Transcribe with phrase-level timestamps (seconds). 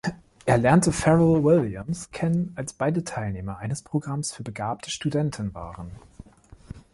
[0.47, 5.91] Er lernte Pharrell Williams kennen als beide Teilnehmer eines Programms für begabte Studenten waren.